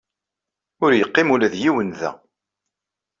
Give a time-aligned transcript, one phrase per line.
[0.83, 2.11] Ur yeqqim ula d yiwen da.